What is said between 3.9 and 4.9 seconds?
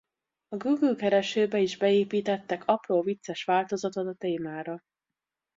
a témára.